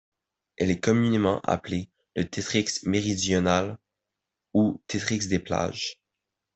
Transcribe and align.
Elle 0.57 0.71
est 0.71 0.79
communément 0.79 1.41
appelée 1.41 1.91
le 2.15 2.27
tétrix 2.27 2.65
méridional 2.85 3.77
ou 4.51 4.81
tétrix 4.87 5.27
des 5.27 5.37
plages. 5.37 6.01